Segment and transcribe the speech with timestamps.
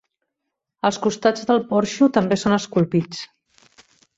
[0.89, 3.25] Els costats del porxo també són esculpits.